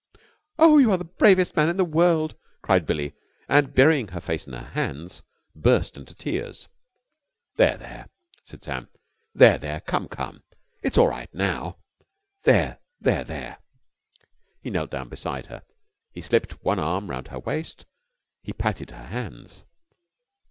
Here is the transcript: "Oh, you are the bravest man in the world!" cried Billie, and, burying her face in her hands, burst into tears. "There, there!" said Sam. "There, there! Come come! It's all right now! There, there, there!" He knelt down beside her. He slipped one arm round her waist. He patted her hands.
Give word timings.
"Oh, 0.57 0.79
you 0.79 0.89
are 0.89 0.97
the 0.97 1.03
bravest 1.05 1.55
man 1.55 1.69
in 1.69 1.77
the 1.77 1.85
world!" 1.85 2.33
cried 2.63 2.87
Billie, 2.87 3.13
and, 3.47 3.71
burying 3.75 4.07
her 4.07 4.19
face 4.19 4.47
in 4.47 4.53
her 4.53 4.69
hands, 4.69 5.21
burst 5.55 5.95
into 5.95 6.15
tears. 6.15 6.67
"There, 7.57 7.77
there!" 7.77 8.09
said 8.43 8.63
Sam. 8.63 8.87
"There, 9.35 9.59
there! 9.59 9.79
Come 9.81 10.07
come! 10.07 10.41
It's 10.81 10.97
all 10.97 11.07
right 11.07 11.31
now! 11.35 11.77
There, 12.45 12.79
there, 12.99 13.23
there!" 13.23 13.59
He 14.63 14.71
knelt 14.71 14.89
down 14.89 15.07
beside 15.07 15.45
her. 15.45 15.61
He 16.11 16.21
slipped 16.21 16.63
one 16.65 16.79
arm 16.79 17.11
round 17.11 17.27
her 17.27 17.37
waist. 17.37 17.85
He 18.41 18.53
patted 18.53 18.89
her 18.89 19.05
hands. 19.05 19.65